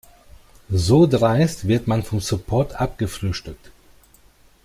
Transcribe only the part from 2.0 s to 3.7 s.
vom Support abgefrühstückt.